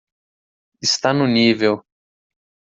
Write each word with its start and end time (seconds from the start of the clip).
Está 0.81 1.13
no 1.13 1.27
nível. 1.27 1.85